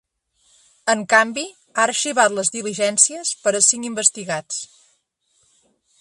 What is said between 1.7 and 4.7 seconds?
ha arxivat les diligències per a cinc investigats.